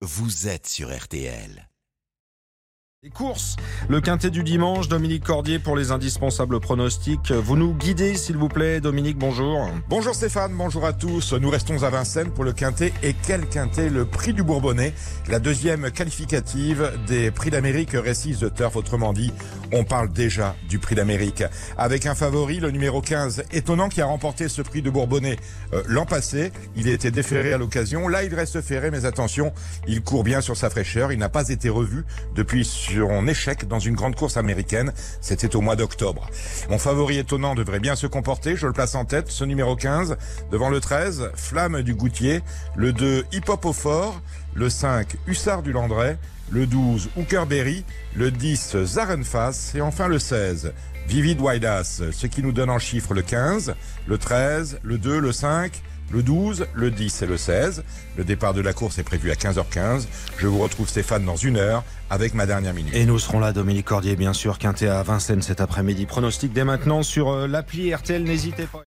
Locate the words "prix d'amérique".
17.30-17.92, 20.80-21.44